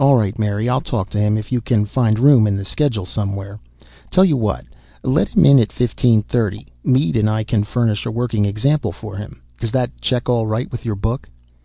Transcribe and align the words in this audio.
"All 0.00 0.16
right, 0.16 0.36
Mary, 0.40 0.68
I'll 0.68 0.80
talk 0.80 1.08
to 1.10 1.20
him, 1.20 1.36
if 1.38 1.52
you 1.52 1.60
can 1.60 1.86
find 1.86 2.18
room 2.18 2.48
in 2.48 2.56
the 2.56 2.64
schedule 2.64 3.06
somewhere. 3.06 3.60
Tell 4.10 4.24
you 4.24 4.36
what 4.36 4.64
let 5.04 5.28
him 5.28 5.44
in 5.44 5.60
at 5.60 5.70
fifteen 5.70 6.20
thirty. 6.24 6.66
Mead 6.82 7.14
and 7.14 7.30
I 7.30 7.44
can 7.44 7.62
furnish 7.62 8.04
a 8.04 8.10
working 8.10 8.44
example 8.44 8.90
for 8.90 9.14
him. 9.16 9.40
Does 9.60 9.70
that 9.70 10.00
check 10.00 10.28
all 10.28 10.48
right 10.48 10.66
with 10.72 10.84
your 10.84 10.96
book?" 10.96 11.28